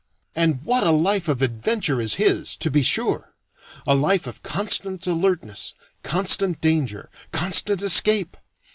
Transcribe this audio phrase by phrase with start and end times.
[0.35, 3.35] And what a life of adventure is his, to be sure!
[3.85, 8.35] A life of constant alertness, constant danger, constant escape!